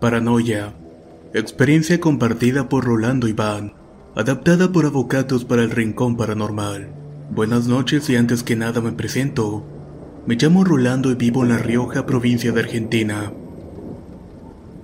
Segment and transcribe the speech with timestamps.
[0.00, 0.72] Paranoia.
[1.34, 3.74] Experiencia compartida por Rolando Iván.
[4.16, 6.88] Adaptada por Avocados para el Rincón Paranormal.
[7.30, 9.62] Buenas noches y antes que nada me presento.
[10.26, 13.30] Me llamo Rolando y vivo en La Rioja, provincia de Argentina.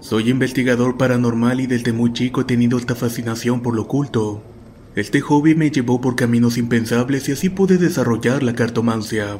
[0.01, 4.43] Soy investigador paranormal y desde muy chico he tenido esta fascinación por lo oculto.
[4.97, 9.39] Este hobby me llevó por caminos impensables y así pude desarrollar la cartomancia.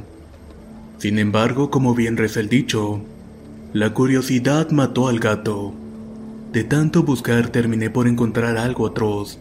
[0.97, 3.03] Sin embargo, como bien reza el dicho,
[3.73, 5.75] la curiosidad mató al gato.
[6.53, 9.39] De tanto buscar terminé por encontrar algo atroz.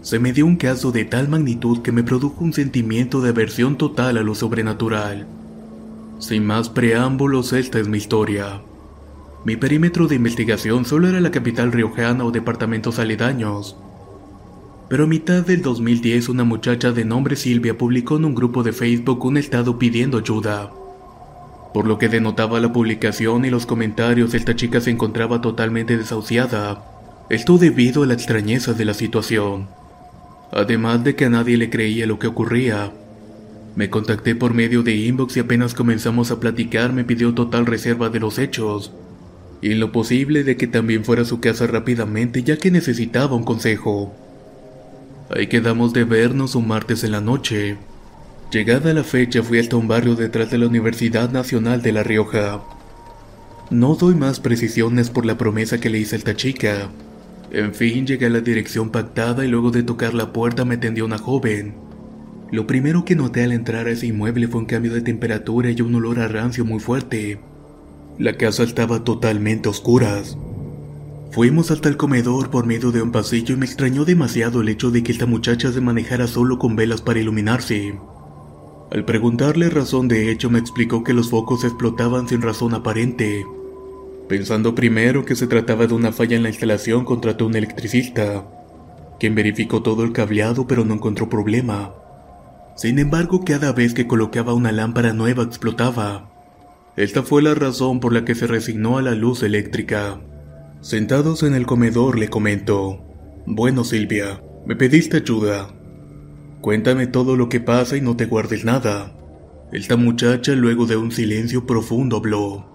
[0.00, 3.76] Se me dio un caso de tal magnitud que me produjo un sentimiento de aversión
[3.76, 5.26] total a lo sobrenatural.
[6.20, 8.62] Sin más preámbulos, esta es mi historia.
[9.44, 13.76] Mi perímetro de investigación solo era la capital riojana o departamentos aledaños.
[14.88, 18.72] Pero a mitad del 2010 una muchacha de nombre Silvia publicó en un grupo de
[18.72, 20.72] Facebook un estado pidiendo ayuda.
[21.72, 26.82] Por lo que denotaba la publicación y los comentarios, esta chica se encontraba totalmente desahuciada.
[27.28, 29.68] Esto debido a la extrañeza de la situación.
[30.50, 32.90] Además de que a nadie le creía lo que ocurría.
[33.76, 38.08] Me contacté por medio de inbox y apenas comenzamos a platicar me pidió total reserva
[38.08, 38.92] de los hechos.
[39.60, 43.44] Y lo posible de que también fuera a su casa rápidamente ya que necesitaba un
[43.44, 44.14] consejo.
[45.30, 47.76] Ahí quedamos de vernos un martes en la noche.
[48.50, 52.62] Llegada la fecha fui hasta un barrio detrás de la Universidad Nacional de La Rioja.
[53.68, 56.88] No doy más precisiones por la promesa que le hice a esta chica.
[57.50, 61.04] En fin, llegué a la dirección pactada y luego de tocar la puerta me atendió
[61.04, 61.74] una joven.
[62.50, 65.82] Lo primero que noté al entrar a ese inmueble fue un cambio de temperatura y
[65.82, 67.40] un olor a rancio muy fuerte.
[68.18, 70.38] La casa estaba totalmente a oscuras.
[71.32, 74.90] Fuimos hasta el comedor por medio de un pasillo y me extrañó demasiado el hecho
[74.90, 77.98] de que esta muchacha se manejara solo con velas para iluminarse.
[78.90, 83.44] Al preguntarle razón de hecho me explicó que los focos explotaban sin razón aparente.
[84.28, 88.46] Pensando primero que se trataba de una falla en la instalación contrató un electricista,
[89.20, 91.94] quien verificó todo el cableado pero no encontró problema.
[92.76, 96.30] Sin embargo, cada vez que colocaba una lámpara nueva explotaba.
[96.96, 100.20] Esta fue la razón por la que se resignó a la luz eléctrica.
[100.80, 103.04] Sentados en el comedor le comentó,
[103.46, 105.77] Bueno Silvia, me pediste ayuda.
[106.60, 109.14] Cuéntame todo lo que pasa y no te guardes nada.
[109.72, 112.66] Esta muchacha luego de un silencio profundo habló.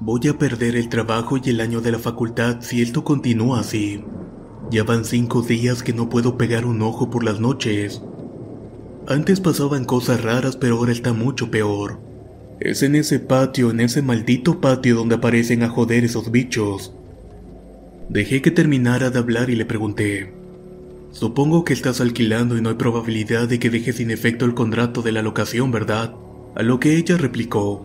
[0.00, 4.02] Voy a perder el trabajo y el año de la facultad si esto continúa así.
[4.70, 8.02] Ya van cinco días que no puedo pegar un ojo por las noches.
[9.06, 12.00] Antes pasaban cosas raras pero ahora está mucho peor.
[12.58, 16.94] Es en ese patio, en ese maldito patio donde aparecen a joder esos bichos.
[18.08, 20.39] Dejé que terminara de hablar y le pregunté.
[21.12, 25.02] Supongo que estás alquilando y no hay probabilidad de que dejes sin efecto el contrato
[25.02, 26.14] de la locación, ¿verdad?
[26.54, 27.84] A lo que ella replicó.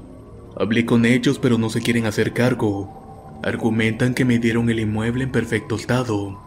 [0.58, 3.40] Hablé con ellos pero no se quieren hacer cargo.
[3.44, 6.40] Argumentan que me dieron el inmueble en perfecto estado.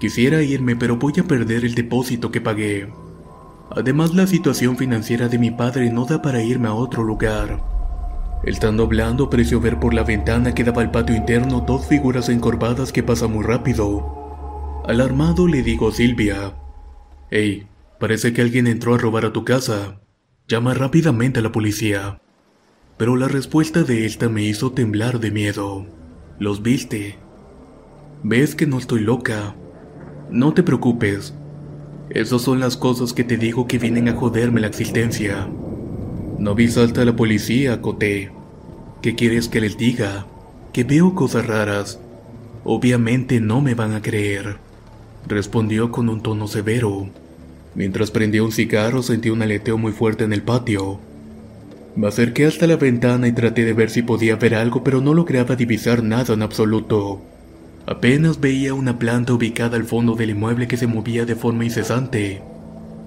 [0.00, 2.88] Quisiera irme pero voy a perder el depósito que pagué.
[3.70, 7.62] Además la situación financiera de mi padre no da para irme a otro lugar.
[8.44, 12.92] Estando hablando apreció ver por la ventana que daba al patio interno dos figuras encorvadas
[12.92, 14.17] que pasan muy rápido.
[14.88, 16.54] Alarmado le digo a Silvia,
[17.30, 17.66] Hey,
[18.00, 20.00] parece que alguien entró a robar a tu casa.
[20.48, 22.22] Llama rápidamente a la policía.
[22.96, 25.84] Pero la respuesta de esta me hizo temblar de miedo.
[26.38, 27.18] ¿Los viste?
[28.22, 29.54] ¿Ves que no estoy loca?
[30.30, 31.34] No te preocupes.
[32.08, 35.50] Esas son las cosas que te digo que vienen a joderme la existencia.
[36.38, 38.32] No vi salta a la policía, Coté.
[39.02, 40.24] ¿Qué quieres que les diga?
[40.72, 42.00] Que veo cosas raras.
[42.64, 44.66] Obviamente no me van a creer
[45.28, 47.08] respondió con un tono severo.
[47.74, 50.98] Mientras prendía un cigarro sentí un aleteo muy fuerte en el patio.
[51.94, 55.14] Me acerqué hasta la ventana y traté de ver si podía ver algo, pero no
[55.14, 57.20] lograba divisar nada en absoluto.
[57.86, 62.42] Apenas veía una planta ubicada al fondo del inmueble que se movía de forma incesante.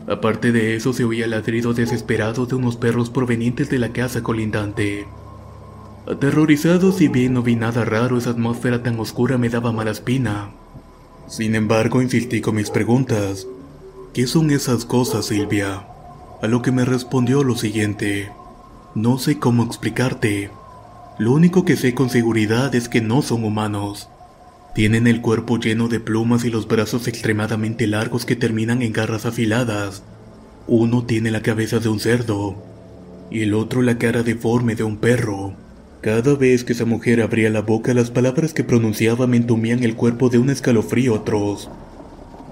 [0.07, 5.05] Aparte de eso se oía ladrido desesperado de unos perros provenientes de la casa colindante.
[6.07, 10.51] Aterrorizado si bien no vi nada raro, esa atmósfera tan oscura me daba mala espina.
[11.27, 13.47] Sin embargo, insistí con mis preguntas.
[14.13, 15.87] ¿Qué son esas cosas, Silvia?
[16.41, 18.29] A lo que me respondió lo siguiente.
[18.95, 20.49] No sé cómo explicarte.
[21.17, 24.09] Lo único que sé con seguridad es que no son humanos.
[24.73, 29.25] Tienen el cuerpo lleno de plumas y los brazos extremadamente largos que terminan en garras
[29.25, 30.03] afiladas.
[30.67, 32.55] Uno tiene la cabeza de un cerdo
[33.29, 35.53] y el otro la cara deforme de un perro.
[36.01, 39.95] Cada vez que esa mujer abría la boca, las palabras que pronunciaba me entumían el
[39.95, 41.69] cuerpo de un escalofrío atroz.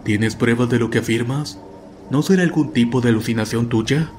[0.04, 1.60] ¿Tienes pruebas de lo que afirmas?
[2.12, 4.12] ¿No será algún tipo de alucinación tuya?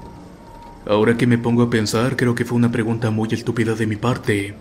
[0.84, 3.94] Ahora que me pongo a pensar, creo que fue una pregunta muy estúpida de mi
[3.94, 4.54] parte.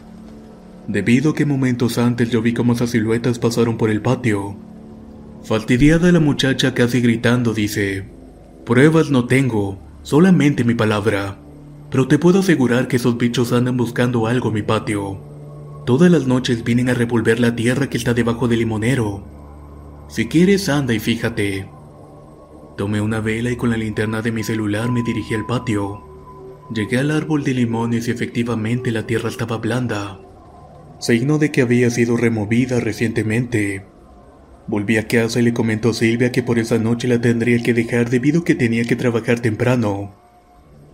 [0.88, 4.56] Debido a que momentos antes yo vi cómo esas siluetas pasaron por el patio.
[5.44, 8.06] Fastidiada la muchacha casi gritando dice,
[8.66, 11.40] Pruebas no tengo, solamente mi palabra.
[11.92, 15.20] Pero te puedo asegurar que esos bichos andan buscando algo en mi patio.
[15.86, 19.24] Todas las noches vienen a revolver la tierra que está debajo del limonero.
[20.08, 21.68] Si quieres, anda y fíjate.
[22.78, 26.04] Tomé una vela y con la linterna de mi celular me dirigí al patio.
[26.74, 30.20] Llegué al árbol de limones y efectivamente la tierra estaba blanda,
[31.00, 33.86] signo de que había sido removida recientemente.
[34.68, 37.74] Volví a casa y le comentó a Silvia que por esa noche la tendría que
[37.74, 40.19] dejar debido a que tenía que trabajar temprano.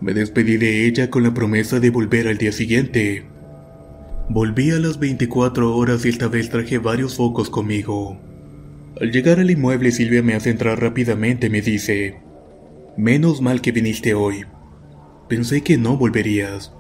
[0.02, 3.26] Me despedí de ella con la promesa de volver al día siguiente.
[4.30, 8.20] Volví a las 24 horas y esta vez traje varios focos conmigo.
[9.00, 12.20] Al llegar al inmueble Silvia me hace entrar rápidamente y me dice,
[12.98, 14.46] Menos mal que viniste hoy.
[15.30, 16.74] Pensé que no volverías.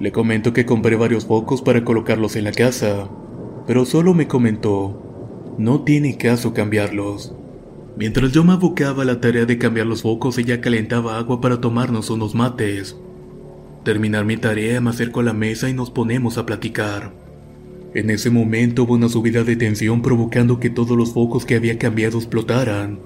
[0.00, 3.08] Le comento que compré varios focos para colocarlos en la casa,
[3.66, 7.34] pero solo me comentó, no tiene caso cambiarlos.
[7.96, 11.60] Mientras yo me abocaba a la tarea de cambiar los focos, ella calentaba agua para
[11.60, 12.96] tomarnos unos mates.
[13.84, 17.12] Terminar mi tarea, me acerco a la mesa y nos ponemos a platicar.
[17.94, 21.78] En ese momento hubo una subida de tensión provocando que todos los focos que había
[21.78, 22.98] cambiado explotaran.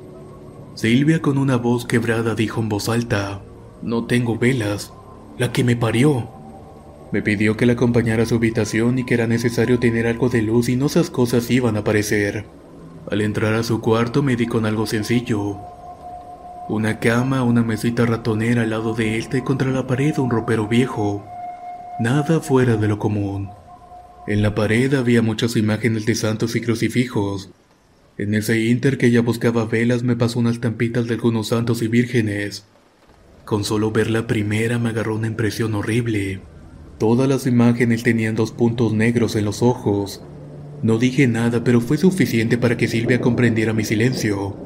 [0.74, 3.42] Silvia con una voz quebrada dijo en voz alta,
[3.82, 4.94] No tengo velas,
[5.36, 6.30] la que me parió.
[7.12, 10.40] Me pidió que la acompañara a su habitación y que era necesario tener algo de
[10.40, 12.46] luz y no esas cosas iban a aparecer.
[13.10, 15.58] Al entrar a su cuarto me di con algo sencillo.
[16.68, 20.68] Una cama, una mesita ratonera al lado de esta y contra la pared un ropero
[20.68, 21.24] viejo.
[22.00, 23.48] Nada fuera de lo común.
[24.26, 27.48] En la pared había muchas imágenes de santos y crucifijos.
[28.18, 31.88] En ese inter que ella buscaba velas me pasó unas tampitas de algunos santos y
[31.88, 32.66] vírgenes.
[33.46, 36.40] Con solo ver la primera me agarró una impresión horrible.
[36.98, 40.20] Todas las imágenes tenían dos puntos negros en los ojos,
[40.82, 44.56] no dije nada, pero fue suficiente para que Silvia comprendiera mi silencio.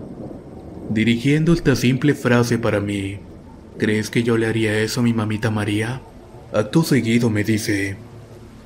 [0.90, 3.18] Dirigiendo esta simple frase para mí,
[3.78, 6.02] ¿crees que yo le haría eso a mi mamita María?
[6.52, 7.96] Acto seguido me dice,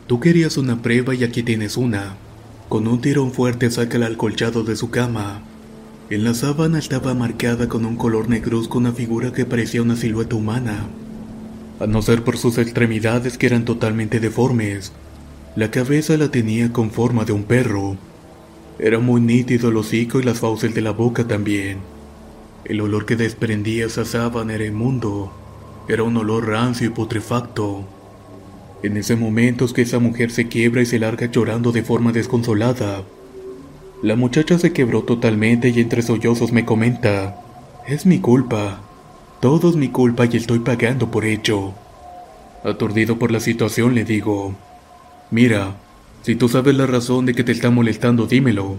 [0.09, 2.17] tú querías una prueba y aquí tienes una.
[2.69, 5.43] Con un tirón fuerte saca el alcolchado de su cama.
[6.11, 10.35] En la sábana estaba marcada con un color negruzco una figura que parecía una silueta
[10.35, 10.89] humana.
[11.79, 14.93] A no ser por sus extremidades que eran totalmente deformes,
[15.57, 17.97] la cabeza la tenía con forma de un perro.
[18.79, 21.79] Era muy nítido el hocico y las fauces de la boca también.
[22.67, 25.33] El olor que desprendía esa sábana era inmundo.
[25.89, 27.85] Era un olor rancio y putrefacto.
[28.83, 32.13] En ese momento es que esa mujer se quiebra y se larga llorando de forma
[32.13, 33.03] desconsolada.
[34.03, 37.41] La muchacha se quebró totalmente y entre sollozos me comenta,
[37.87, 38.83] es mi culpa,
[39.41, 41.73] todo es mi culpa y estoy pagando por ello.
[42.63, 44.55] Aturdido por la situación le digo,
[45.31, 45.77] Mira,
[46.23, 48.77] si tú sabes la razón de que te está molestando, dímelo.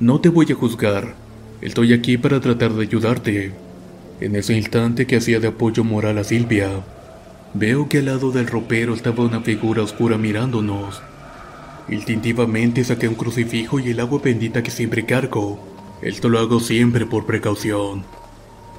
[0.00, 1.14] No te voy a juzgar.
[1.60, 3.52] Estoy aquí para tratar de ayudarte.
[4.20, 6.70] En ese instante que hacía de apoyo moral a Silvia,
[7.54, 11.02] veo que al lado del ropero estaba una figura oscura mirándonos.
[11.88, 15.58] Instintivamente saqué un crucifijo y el agua bendita que siempre cargo.
[16.00, 18.04] Esto lo hago siempre por precaución.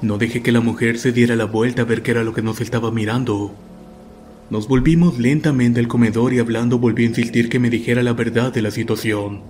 [0.02, 2.42] No dejé que la mujer se diera la vuelta a ver qué era lo que
[2.42, 3.54] nos estaba mirando.
[4.50, 8.52] Nos volvimos lentamente al comedor y hablando volví a insistir que me dijera la verdad
[8.52, 9.42] de la situación.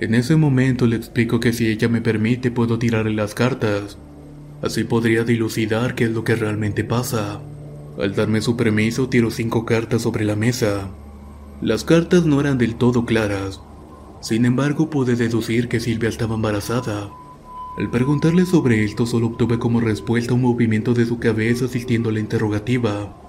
[0.00, 3.98] En ese momento le explico que si ella me permite puedo tirarle las cartas.
[4.62, 7.42] Así podría dilucidar qué es lo que realmente pasa.
[8.00, 10.88] Al darme su permiso tiro cinco cartas sobre la mesa.
[11.60, 13.60] Las cartas no eran del todo claras.
[14.22, 17.10] Sin embargo pude deducir que Silvia estaba embarazada.
[17.76, 22.12] Al preguntarle sobre esto solo obtuve como respuesta un movimiento de su cabeza asistiendo a
[22.12, 23.20] la interrogativa.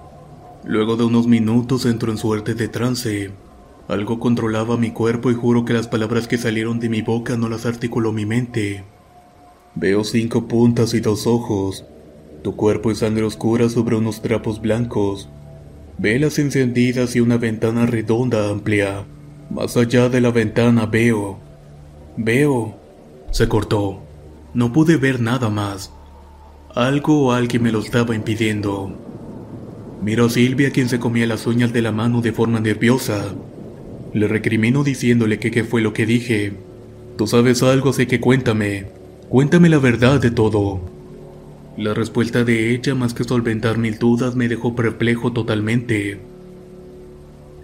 [0.66, 3.30] Luego de unos minutos entro en suerte de trance.
[3.86, 7.48] Algo controlaba mi cuerpo y juro que las palabras que salieron de mi boca no
[7.48, 8.82] las articuló mi mente.
[9.76, 11.84] Veo cinco puntas y dos ojos.
[12.42, 15.28] Tu cuerpo es sangre oscura sobre unos trapos blancos.
[15.98, 19.04] Velas encendidas y una ventana redonda amplia.
[19.50, 21.38] Más allá de la ventana veo.
[22.16, 22.74] Veo.
[23.30, 24.02] Se cortó.
[24.52, 25.92] No pude ver nada más.
[26.74, 29.05] Algo o alguien me lo estaba impidiendo.
[30.02, 33.34] Miro a Silvia quien se comía las uñas de la mano de forma nerviosa.
[34.12, 36.52] Le recrimino diciéndole que qué fue lo que dije.
[37.16, 38.86] Tú sabes algo, sé que cuéntame.
[39.28, 40.80] Cuéntame la verdad de todo.
[41.76, 46.20] La respuesta de ella, más que solventar mil dudas, me dejó perplejo totalmente.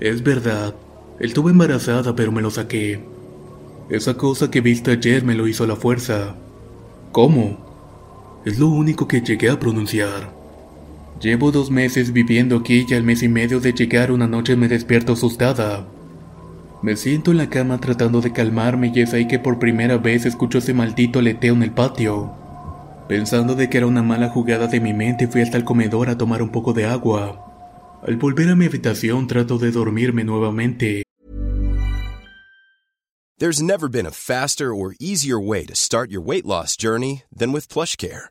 [0.00, 0.74] Es verdad,
[1.20, 3.00] estuve embarazada pero me lo saqué.
[3.88, 6.34] Esa cosa que viste ayer me lo hizo a la fuerza.
[7.12, 8.42] ¿Cómo?
[8.44, 10.41] Es lo único que llegué a pronunciar.
[11.22, 14.66] Llevo dos meses viviendo aquí y al mes y medio de llegar una noche me
[14.66, 15.86] despierto asustada.
[16.82, 20.26] Me siento en la cama tratando de calmarme y es ahí que por primera vez
[20.26, 22.34] escucho ese maldito aleteo en el patio.
[23.08, 26.18] Pensando de que era una mala jugada de mi mente fui hasta el comedor a
[26.18, 28.00] tomar un poco de agua.
[28.04, 31.04] Al volver a mi habitación trato de dormirme nuevamente.
[33.38, 37.52] There's never been a faster or easier way to start your weight loss journey than
[37.52, 38.30] with PlushCare.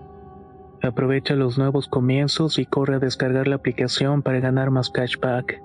[0.83, 5.61] Aprovecha los nuevos comienzos y corre a descargar la aplicación para ganar más cashback.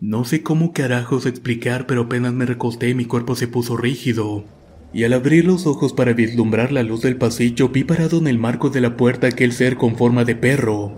[0.00, 4.44] No sé cómo carajos explicar, pero apenas me recosté mi cuerpo se puso rígido.
[4.92, 8.36] Y al abrir los ojos para vislumbrar la luz del pasillo, vi parado en el
[8.36, 10.92] marco de la puerta aquel ser con forma de perro.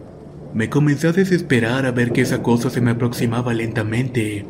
[0.55, 4.47] Me comencé a desesperar a ver que esa cosa se me aproximaba lentamente.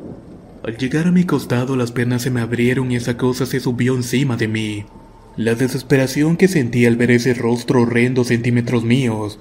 [0.65, 3.95] Al llegar a mi costado las piernas se me abrieron y esa cosa se subió
[3.95, 4.87] encima de mí.
[5.37, 9.39] La desesperación que sentí al ver ese rostro horrendo centímetros míos.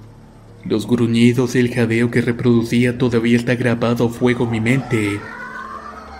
[0.65, 5.21] Los gruñidos y el jadeo que reproducía todavía está grabado a fuego en mi mente.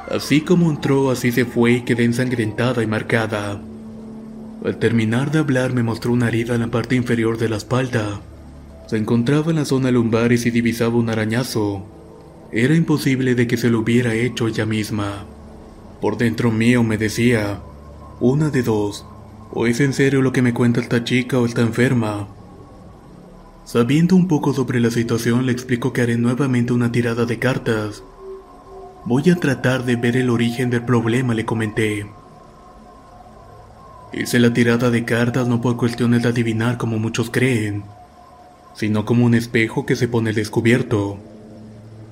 [0.09, 3.61] Así como entró, así se fue y quedé ensangrentada y marcada.
[4.63, 8.21] Al terminar de hablar me mostró una herida en la parte inferior de la espalda.
[8.87, 11.85] Se encontraba en la zona lumbar y se divisaba un arañazo.
[12.53, 15.25] Era imposible de que se lo hubiera hecho ella misma.
[15.99, 17.59] Por dentro mío me decía,
[18.19, 19.05] una de dos,
[19.55, 22.27] ¿O es en serio lo que me cuenta esta chica o está enferma?
[23.65, 28.03] Sabiendo un poco sobre la situación, le explico que haré nuevamente una tirada de cartas.
[29.05, 32.07] Voy a tratar de ver el origen del problema, le comenté.
[34.11, 37.83] Hice la tirada de cartas no por cuestiones de adivinar como muchos creen,
[38.73, 41.19] sino como un espejo que se pone al descubierto,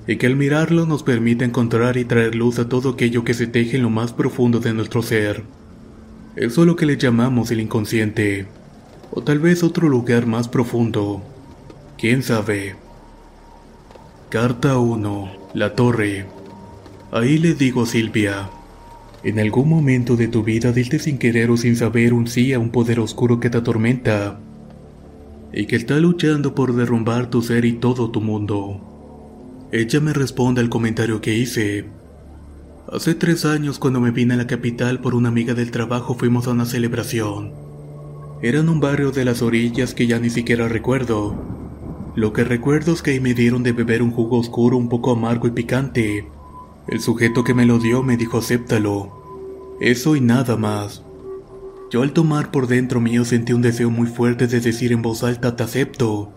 [0.06, 3.46] y que al mirarlo nos permite encontrar y traer luz a todo aquello que se
[3.46, 5.44] teje en lo más profundo de nuestro ser.
[6.34, 8.46] Eso es lo que le llamamos el inconsciente,
[9.10, 11.22] o tal vez otro lugar más profundo.
[11.98, 12.74] ¿Quién sabe?
[14.30, 15.30] Carta 1.
[15.54, 16.26] La torre.
[17.12, 18.48] Ahí le digo Silvia.
[19.22, 22.58] En algún momento de tu vida diste sin querer o sin saber un sí a
[22.58, 24.40] un poder oscuro que te atormenta
[25.52, 28.91] y que está luchando por derrumbar tu ser y todo tu mundo.
[29.72, 31.86] Ella me responde al comentario que hice.
[32.92, 36.46] Hace tres años cuando me vine a la capital por una amiga del trabajo fuimos
[36.46, 37.54] a una celebración.
[38.42, 41.42] Era en un barrio de las orillas que ya ni siquiera recuerdo.
[42.14, 45.12] Lo que recuerdo es que ahí me dieron de beber un jugo oscuro un poco
[45.12, 46.28] amargo y picante.
[46.86, 49.78] El sujeto que me lo dio me dijo acéptalo.
[49.80, 51.02] Eso y nada más.
[51.90, 55.24] Yo al tomar por dentro mío sentí un deseo muy fuerte de decir en voz
[55.24, 56.30] alta te acepto,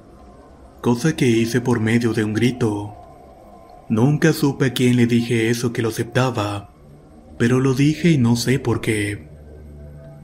[0.79, 2.95] cosa que hice por medio de un grito.
[3.87, 6.73] Nunca supe a quién le dije eso que lo aceptaba,
[7.37, 9.27] pero lo dije y no sé por qué.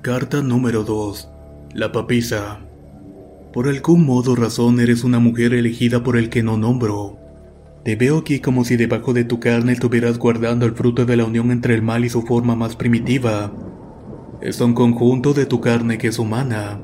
[0.02, 1.30] Carta número 2.
[1.76, 2.62] La papisa.
[3.54, 7.20] Por algún modo razón eres una mujer elegida por el que no nombro.
[7.86, 11.26] Te veo aquí como si debajo de tu carne estuvieras guardando el fruto de la
[11.26, 13.54] unión entre el mal y su forma más primitiva.
[14.42, 16.82] Es un conjunto de tu carne que es humana.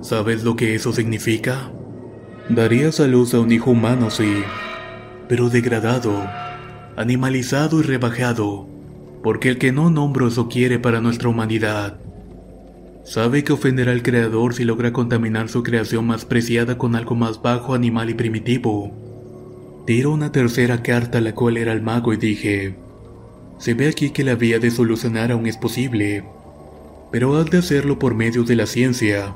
[0.00, 1.70] ¿Sabes lo que eso significa?
[2.48, 4.42] Darías a luz a un hijo humano, sí,
[5.28, 6.12] pero degradado,
[6.96, 8.68] animalizado y rebajado,
[9.22, 11.98] porque el que no nombro eso quiere para nuestra humanidad.
[13.04, 17.42] Sabe que ofenderá al Creador si logra contaminar su creación más preciada con algo más
[17.42, 18.92] bajo, animal y primitivo.
[19.86, 22.76] Tiro una tercera carta a la cual era el mago y dije,
[23.58, 26.24] se ve aquí que la vía de solucionar aún es posible,
[27.10, 29.34] pero has de hacerlo por medio de la ciencia,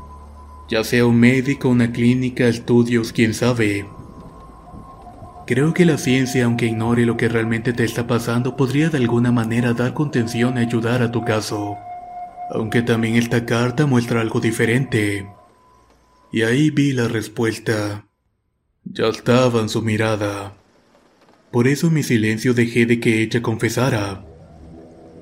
[0.68, 3.86] ya sea un médico, una clínica, estudios, quién sabe.
[5.46, 9.30] Creo que la ciencia, aunque ignore lo que realmente te está pasando, podría de alguna
[9.30, 11.76] manera dar contención y ayudar a tu caso.
[12.50, 15.28] Aunque también esta carta muestra algo diferente.
[16.32, 18.06] Y ahí vi la respuesta.
[18.84, 20.56] Ya estaba en su mirada.
[21.52, 24.24] Por eso mi silencio dejé de que ella confesara.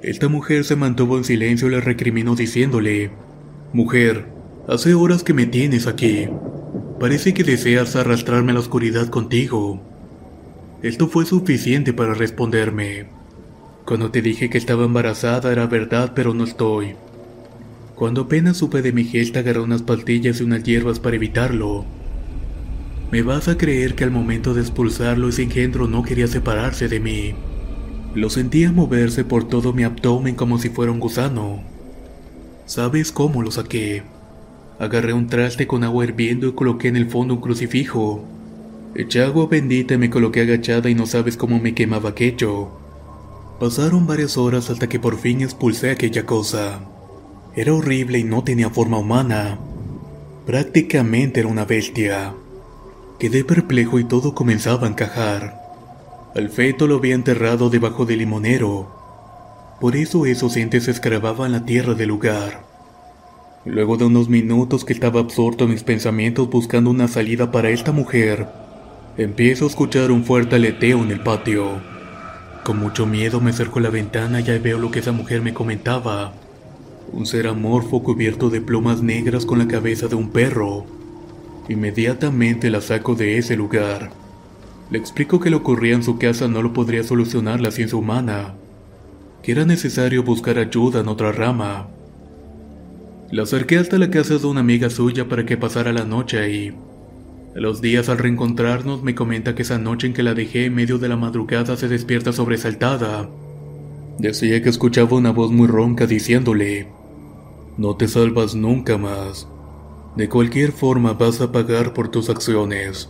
[0.02, 3.10] Esta mujer se mantuvo en silencio y le recriminó diciéndole,
[3.74, 4.26] Mujer,
[4.68, 6.28] hace horas que me tienes aquí.
[6.98, 9.93] Parece que deseas arrastrarme a la oscuridad contigo.
[10.84, 13.06] Esto fue suficiente para responderme.
[13.86, 16.94] Cuando te dije que estaba embarazada era verdad, pero no estoy.
[17.94, 21.86] Cuando apenas supe de mi gesta agarré unas pastillas y unas hierbas para evitarlo.
[23.10, 27.00] ¿Me vas a creer que al momento de expulsarlo ese engendro no quería separarse de
[27.00, 27.34] mí?
[28.14, 31.62] Lo sentía moverse por todo mi abdomen como si fuera un gusano.
[32.66, 34.02] ¿Sabes cómo lo saqué?
[34.78, 38.33] Agarré un traste con agua hirviendo y coloqué en el fondo un crucifijo.
[38.96, 42.68] Eché agua bendita y me coloqué agachada y no sabes cómo me quemaba aquello.
[43.58, 46.80] Pasaron varias horas hasta que por fin expulsé aquella cosa.
[47.56, 49.58] Era horrible y no tenía forma humana.
[50.46, 52.34] Prácticamente era una bestia.
[53.18, 55.60] Quedé perplejo y todo comenzaba a encajar.
[56.36, 58.92] Al feto lo había enterrado debajo del limonero.
[59.80, 62.64] Por eso esos entes escarababan la tierra del lugar.
[63.64, 67.92] Luego de unos minutos que estaba absorto en mis pensamientos buscando una salida para esta
[67.92, 68.63] mujer,
[69.16, 71.80] Empiezo a escuchar un fuerte aleteo en el patio.
[72.64, 75.54] Con mucho miedo me acerco a la ventana y veo lo que esa mujer me
[75.54, 76.32] comentaba.
[77.12, 80.84] Un ser amorfo cubierto de plumas negras con la cabeza de un perro.
[81.68, 84.10] Inmediatamente la saco de ese lugar.
[84.90, 88.54] Le explico que lo ocurría en su casa no lo podría solucionar la ciencia humana,
[89.44, 91.86] que era necesario buscar ayuda en otra rama.
[93.30, 96.74] La acerqué hasta la casa de una amiga suya para que pasara la noche ahí.
[97.54, 100.74] A los días al reencontrarnos me comenta que esa noche en que la dejé en
[100.74, 103.30] medio de la madrugada se despierta sobresaltada.
[104.18, 106.88] Decía que escuchaba una voz muy ronca diciéndole,
[107.78, 109.46] No te salvas nunca más.
[110.16, 113.08] De cualquier forma vas a pagar por tus acciones.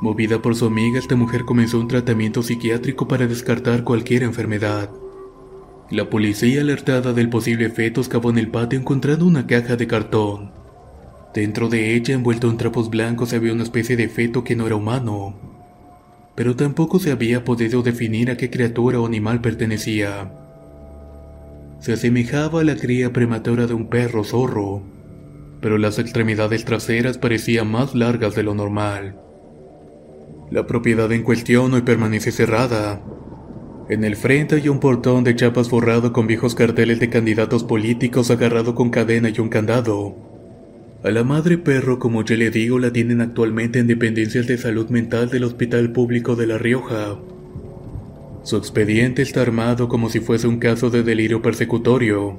[0.00, 4.90] Movida por su amiga, esta mujer comenzó un tratamiento psiquiátrico para descartar cualquier enfermedad.
[5.90, 10.50] La policía alertada del posible feto excavó en el patio encontrando una caja de cartón.
[11.36, 14.74] Dentro de ella, envuelto en trapos blancos, había una especie de feto que no era
[14.74, 15.34] humano.
[16.34, 20.32] Pero tampoco se había podido definir a qué criatura o animal pertenecía.
[21.78, 24.82] se asemejaba a la cría prematura de un perro zorro,
[25.60, 29.20] pero las extremidades traseras parecían más largas de lo normal.
[30.50, 33.02] La propiedad en cuestión hoy permanece cerrada.
[33.90, 38.30] En el frente hay un portón de chapas forrado con viejos carteles de candidatos políticos
[38.30, 40.25] agarrado con cadena y un candado.
[41.02, 44.88] A la madre perro, como ya le digo, la tienen actualmente en dependencias de salud
[44.88, 47.18] mental del Hospital Público de La Rioja.
[48.42, 52.36] Su expediente está armado como si fuese un caso de delirio persecutorio,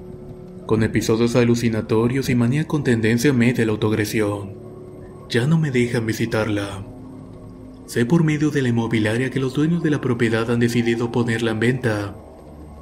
[0.65, 4.53] con episodios alucinatorios y manía con tendencia media a la autoagresión.
[5.29, 6.83] Ya no me dejan visitarla.
[7.85, 11.51] Sé por medio de la inmobiliaria que los dueños de la propiedad han decidido ponerla
[11.51, 12.15] en venta,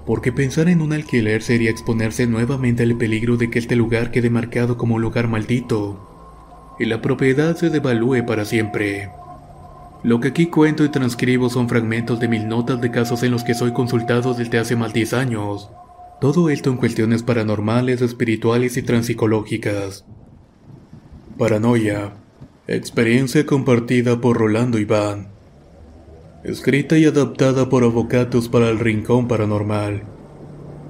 [0.06, 4.30] porque pensar en un alquiler sería exponerse nuevamente al peligro de que este lugar quede
[4.30, 9.10] marcado como un lugar maldito, y la propiedad se devalúe para siempre.
[10.04, 13.44] Lo que aquí cuento y transcribo son fragmentos de mil notas de casos en los
[13.44, 15.72] que soy consultado desde hace más de 10 años.
[16.22, 20.06] Todo esto en cuestiones paranormales, espirituales y transpsicológicas.
[21.40, 22.14] Paranoia.
[22.68, 25.35] Experiencia compartida por Rolando Iván.
[26.46, 30.04] Escrita y adaptada por Avocatos para el Rincón Paranormal.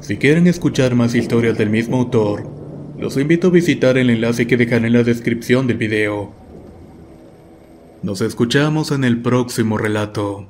[0.01, 2.45] Si quieren escuchar más historias del mismo autor,
[2.99, 6.33] los invito a visitar el enlace que dejaré en la descripción del video.
[8.03, 10.49] Nos escuchamos en el próximo relato.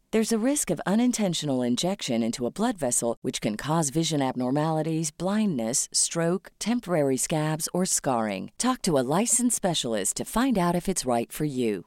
[0.13, 5.09] There's a risk of unintentional injection into a blood vessel, which can cause vision abnormalities,
[5.09, 8.51] blindness, stroke, temporary scabs, or scarring.
[8.57, 11.85] Talk to a licensed specialist to find out if it's right for you.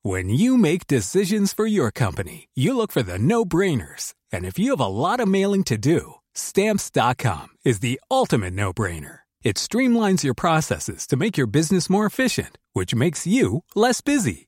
[0.00, 4.14] When you make decisions for your company, you look for the no brainers.
[4.32, 8.72] And if you have a lot of mailing to do, stamps.com is the ultimate no
[8.72, 9.18] brainer.
[9.42, 14.47] It streamlines your processes to make your business more efficient, which makes you less busy.